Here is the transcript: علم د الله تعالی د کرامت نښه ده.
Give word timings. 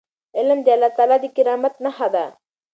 علم 0.37 0.59
د 0.63 0.67
الله 0.75 0.91
تعالی 0.97 1.17
د 1.21 1.25
کرامت 1.35 1.73
نښه 1.83 2.07
ده. 2.13 2.25